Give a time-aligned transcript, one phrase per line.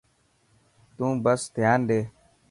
[0.95, 1.99] تون بس ڌيان ڏي.